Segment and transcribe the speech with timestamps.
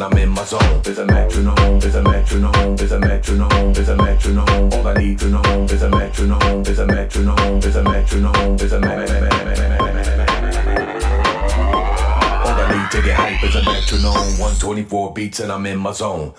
[0.00, 0.80] and I'm in my zone.
[0.82, 4.72] There's a metronome, there's a metronome, there's a metronome, there's a metronome.
[4.72, 8.72] All I need to know is a metronome, there's a metronome, there's a metronome, there's
[8.72, 9.26] a metronome.
[12.46, 14.38] All I need to get hype is a metronome.
[14.38, 16.32] 124 beats and I'm in my zone.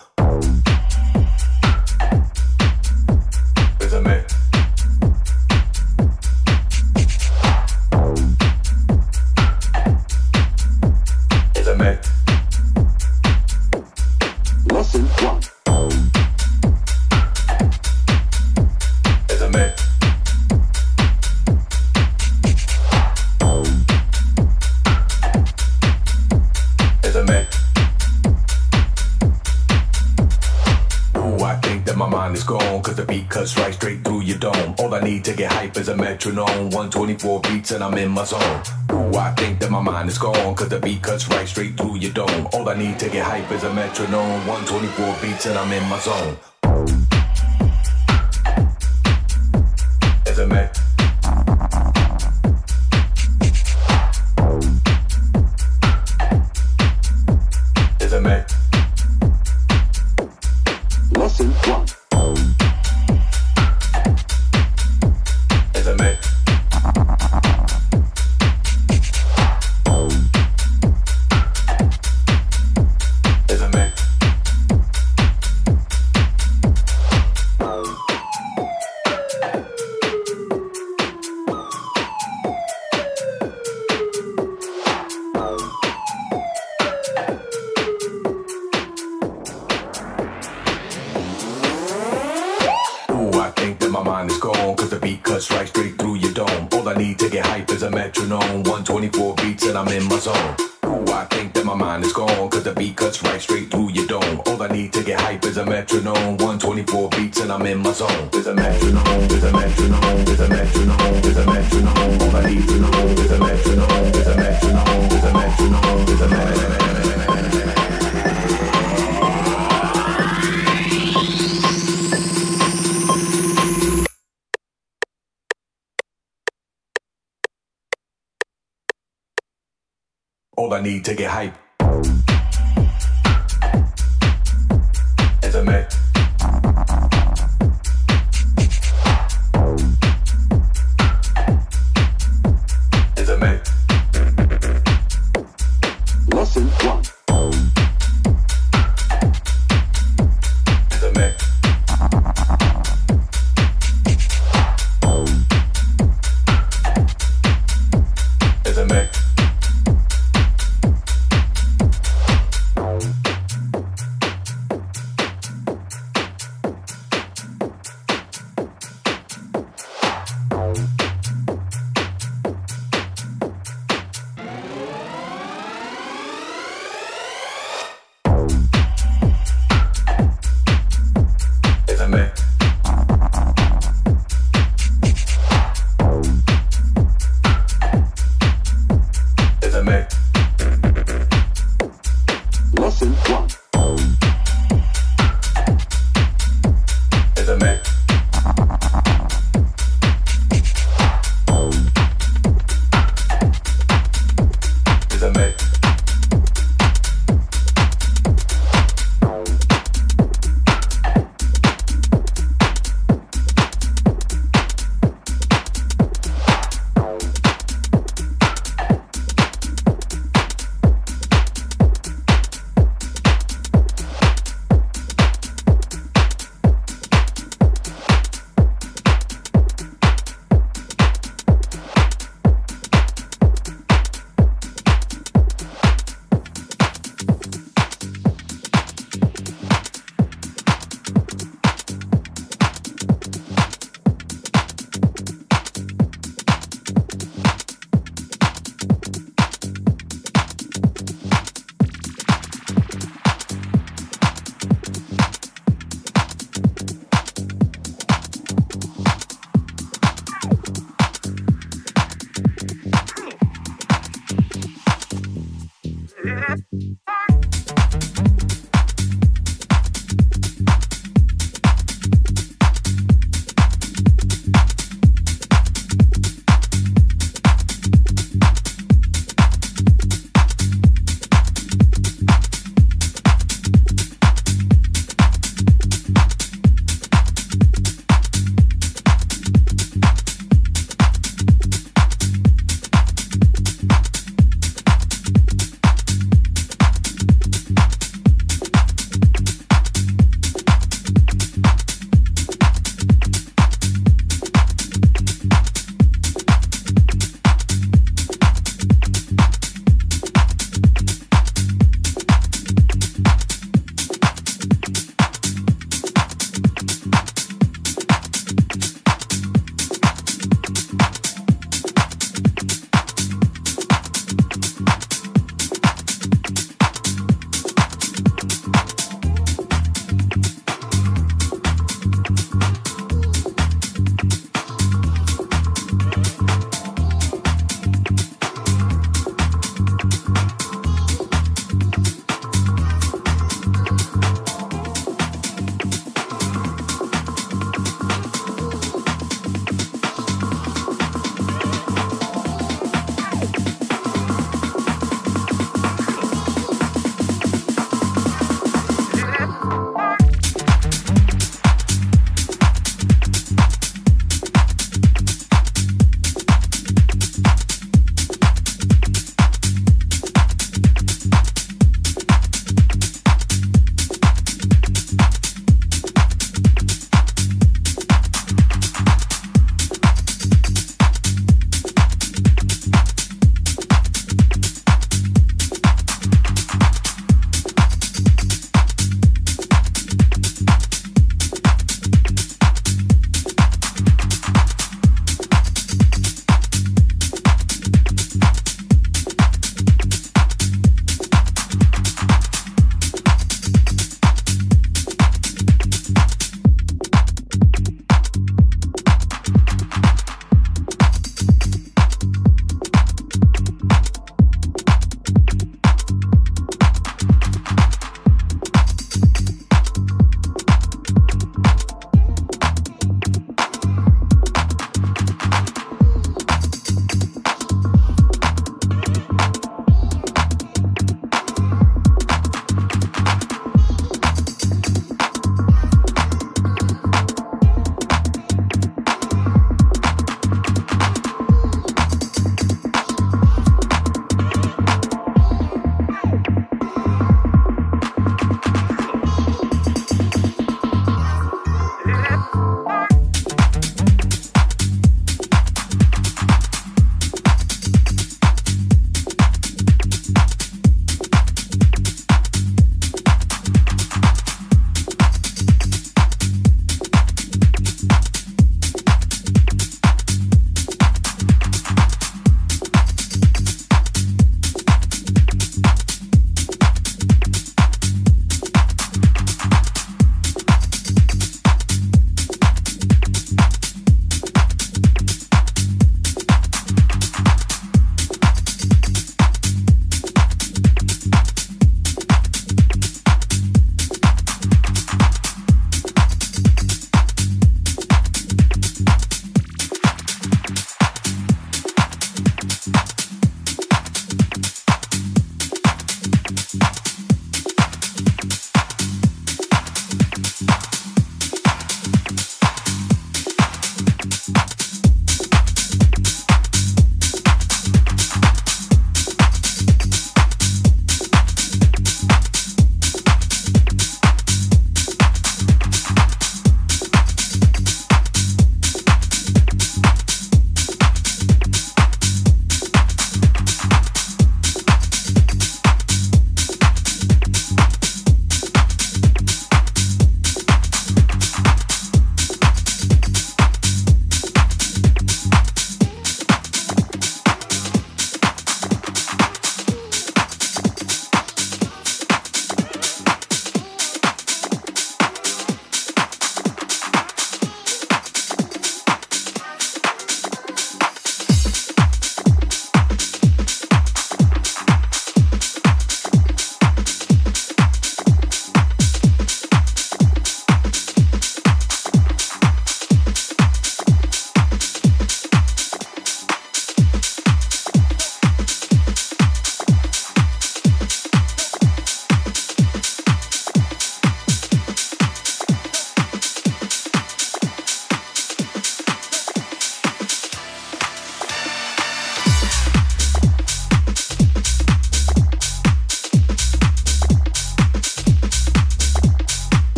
[37.17, 38.63] 24 beats and I'm in my zone.
[38.93, 41.97] Ooh, I think that my mind is gone, cause the beat cuts right straight through
[41.97, 42.47] your dome.
[42.53, 44.47] All I need to get hype is a metronome.
[44.47, 46.37] 124 beats and I'm in my zone.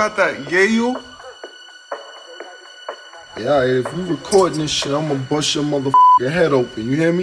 [0.00, 0.96] Got that Yale?
[3.36, 6.90] Yeah, if you recording this shit, I'ma bust your motherfucking head open.
[6.90, 7.22] You hear me?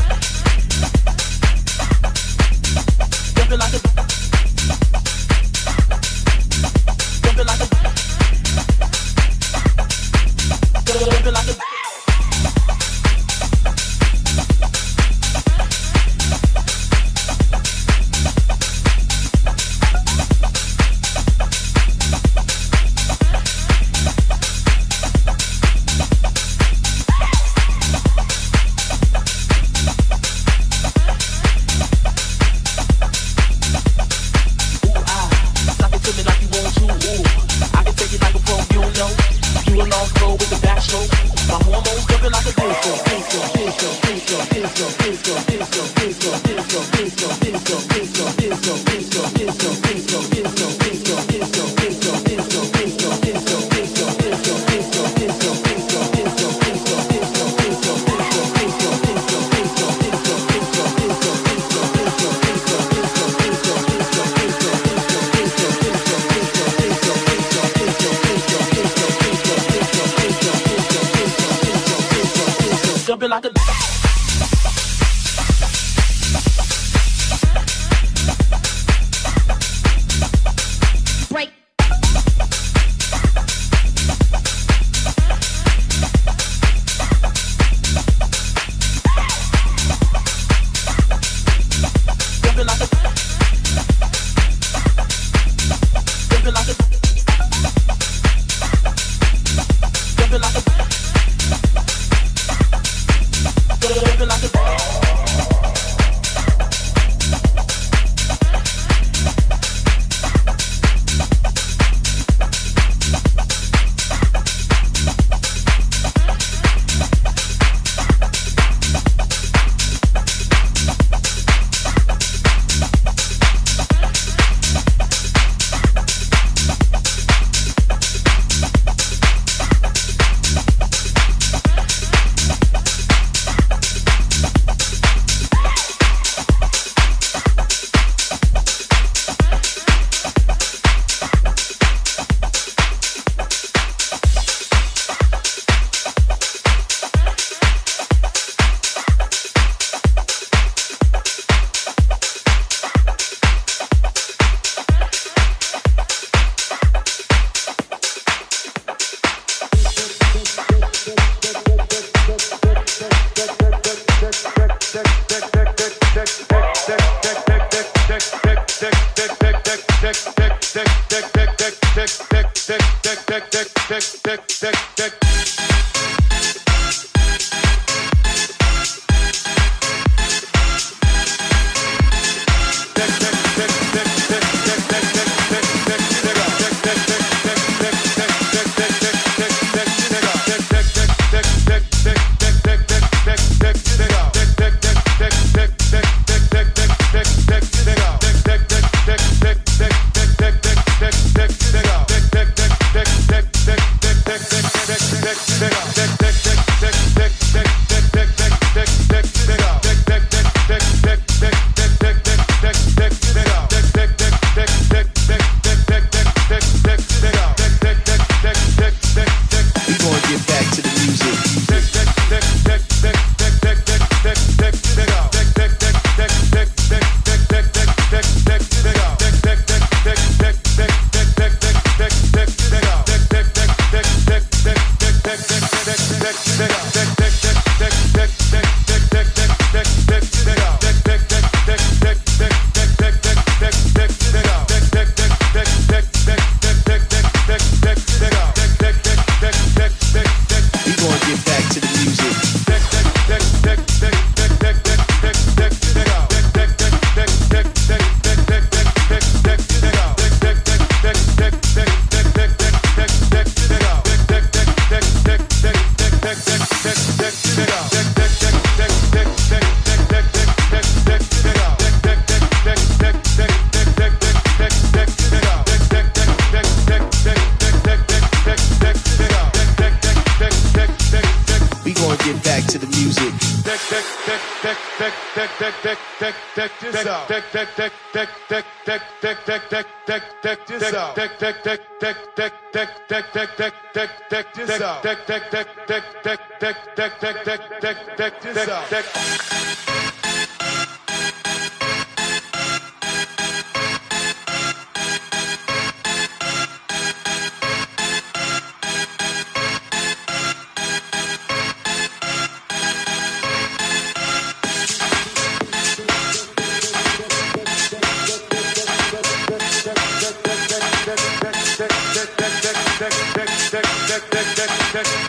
[290.41, 294.53] deck deck this out deck deck deck deck deck deck deck deck deck deck deck
[294.53, 300.20] this out deck deck deck deck deck deck deck deck deck deck deck this out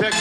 [0.03, 0.14] Tek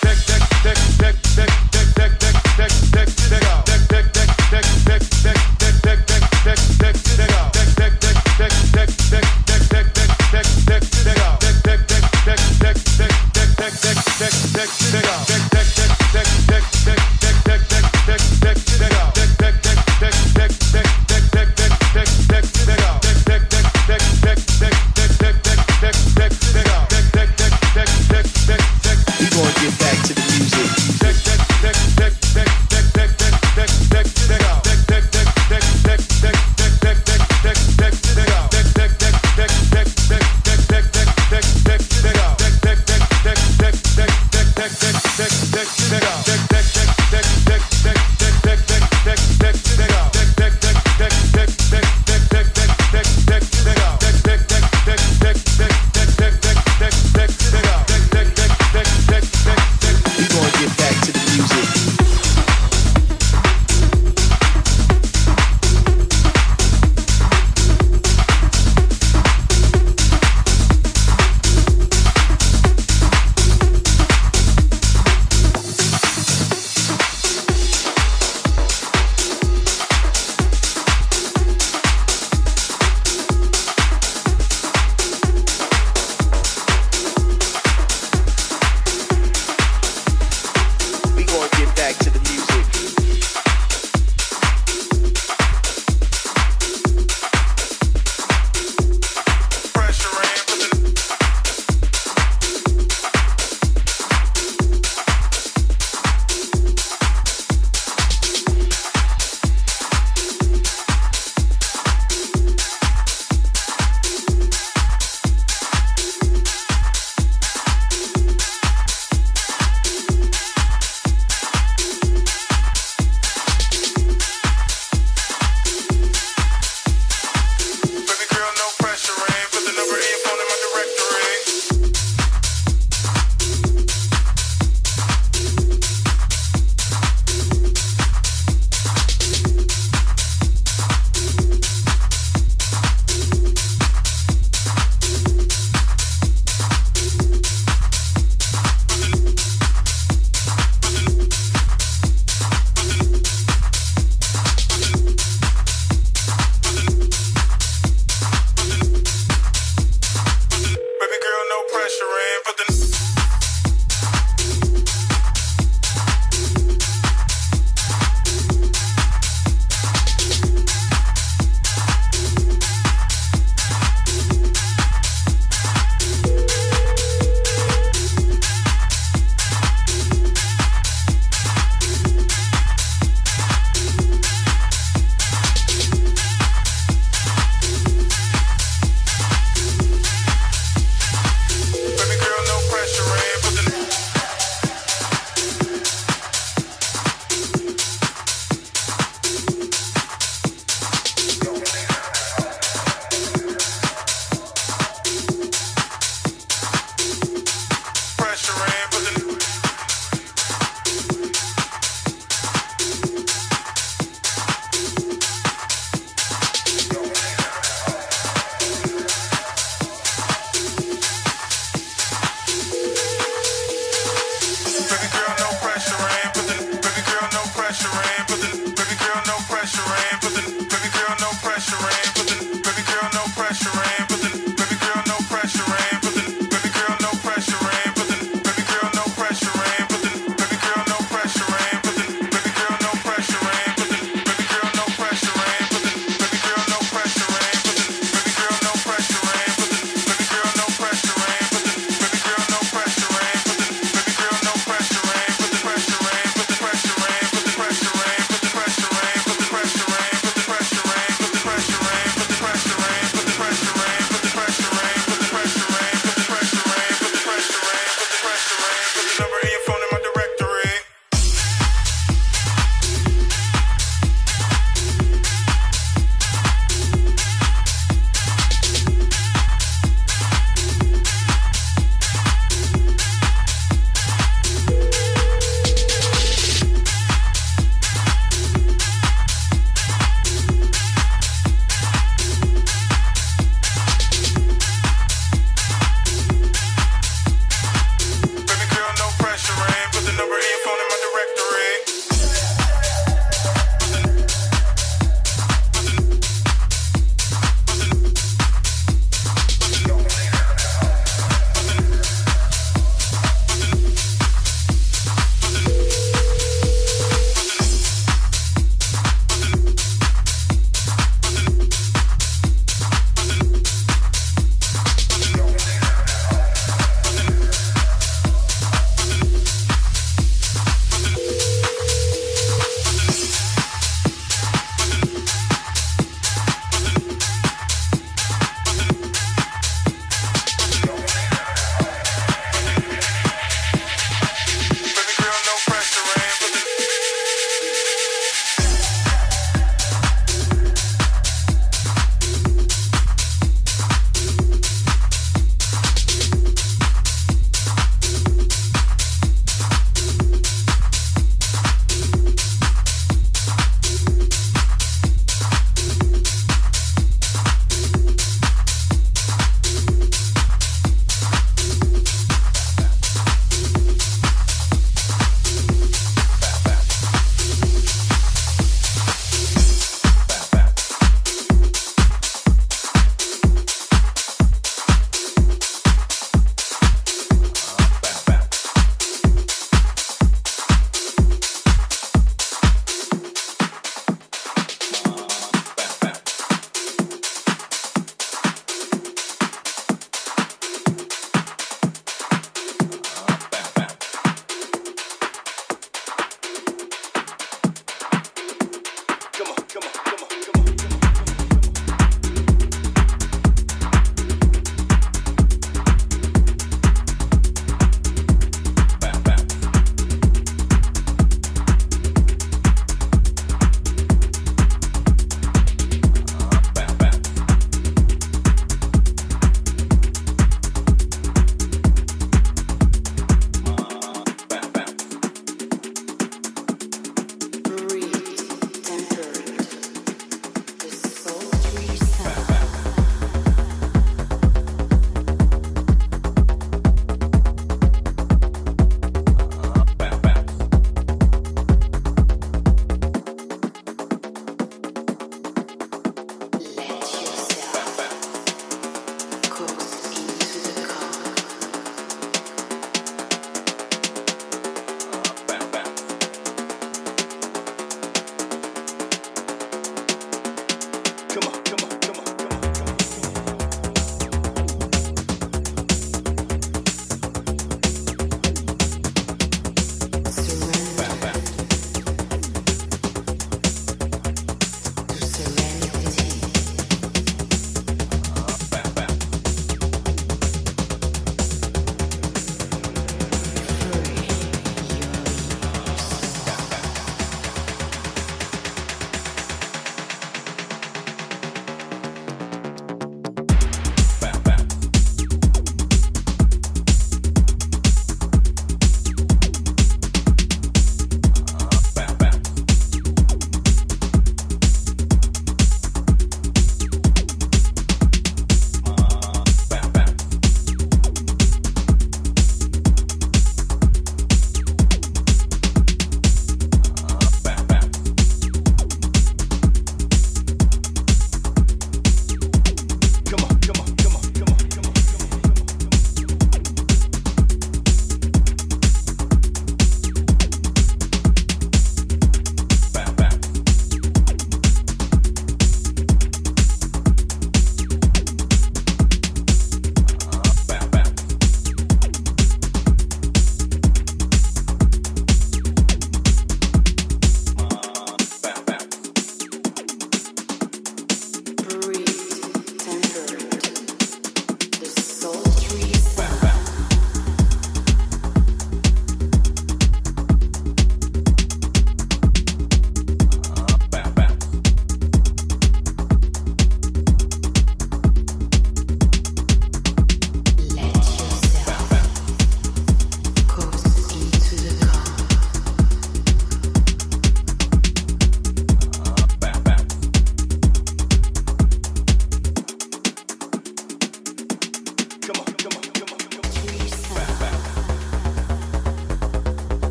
[0.00, 0.31] tek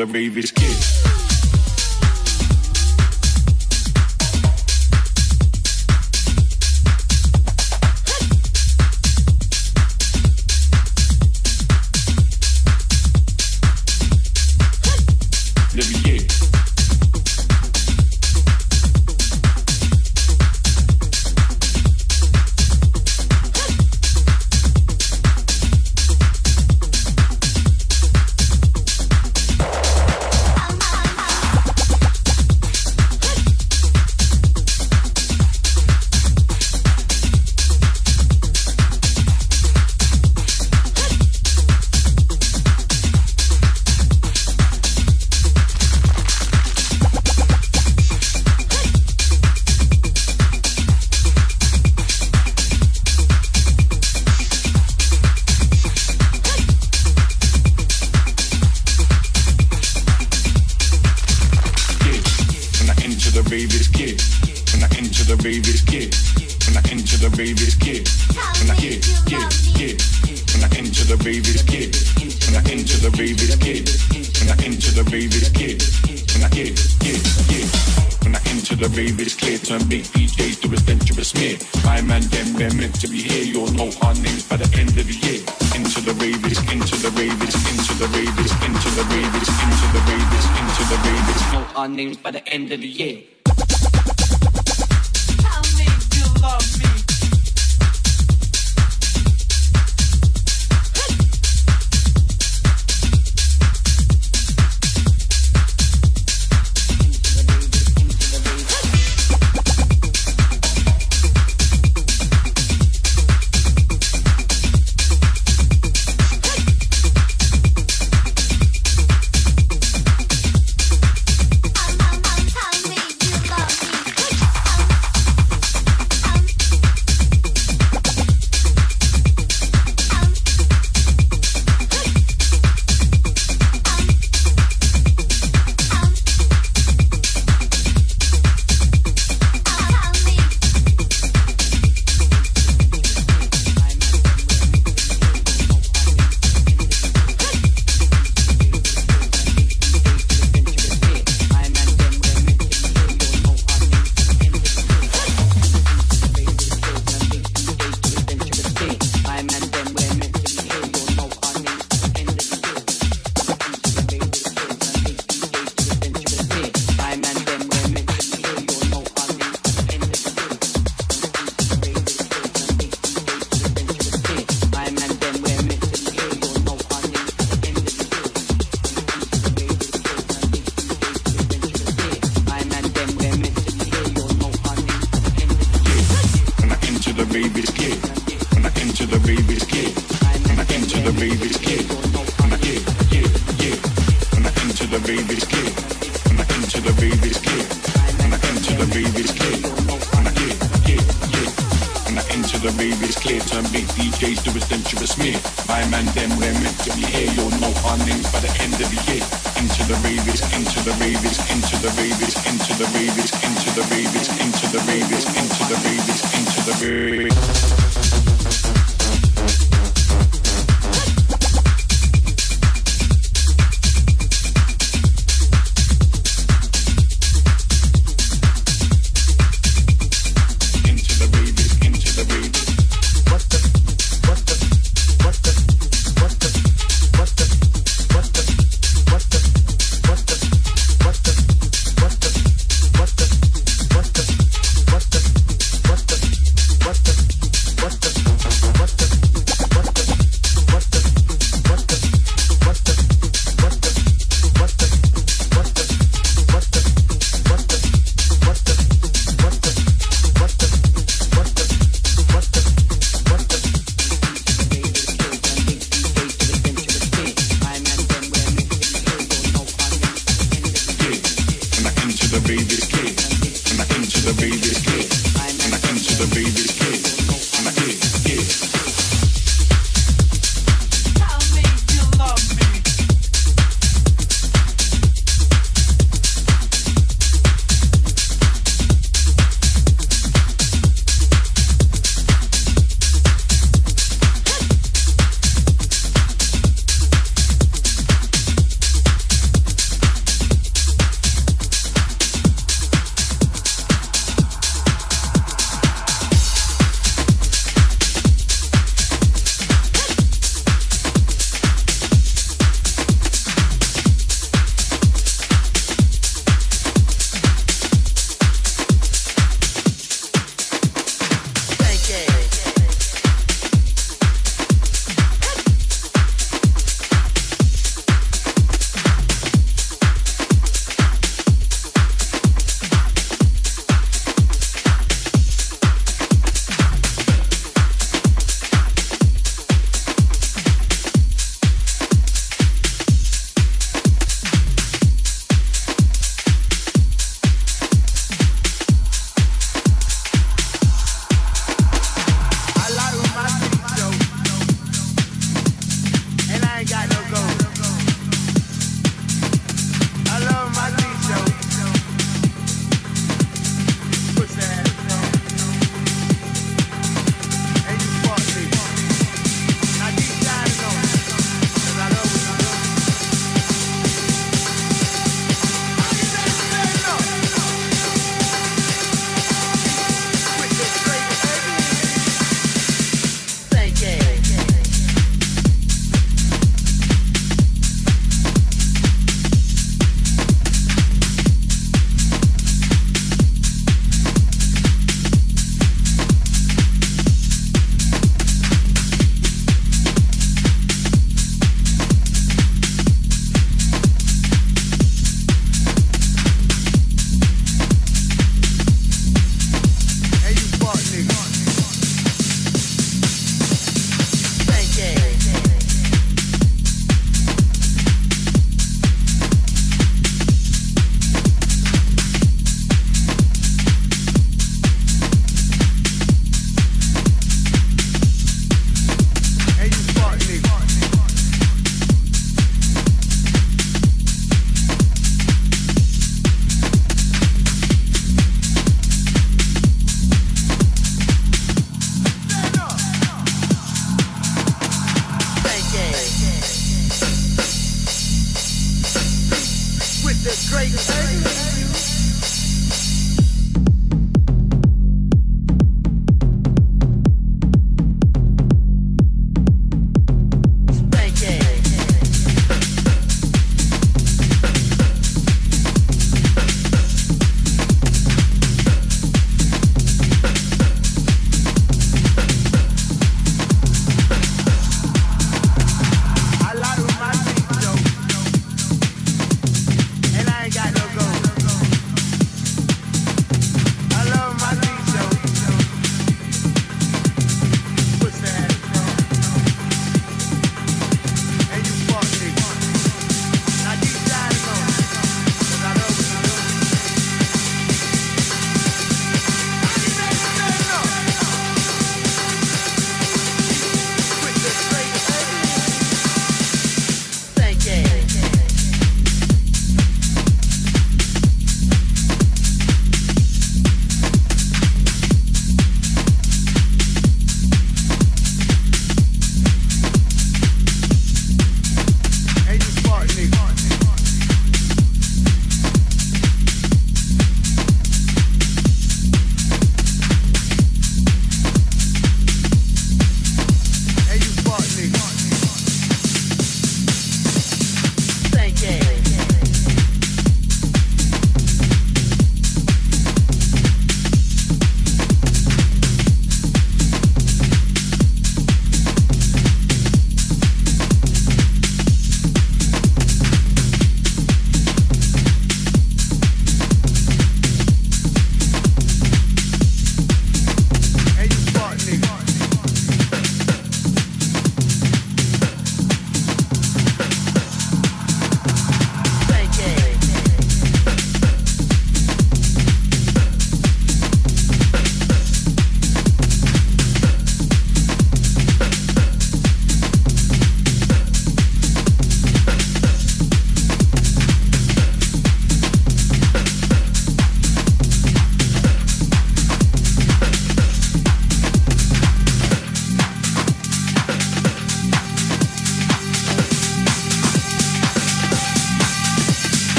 [0.00, 0.59] the rave